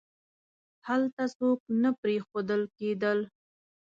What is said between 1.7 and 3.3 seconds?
نه پریښودل کېدل.